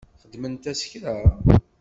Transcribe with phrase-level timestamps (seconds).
[0.21, 1.15] Xedment-as kra?